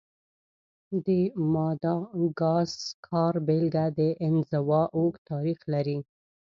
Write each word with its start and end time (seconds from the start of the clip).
د 1.05 1.07
ماداګاسکار 1.53 3.33
بېلګه 3.47 3.85
د 3.97 3.99
انزوا 4.25 4.81
اوږد 4.97 5.21
تاریخ 5.31 5.59
لري. 5.73 5.97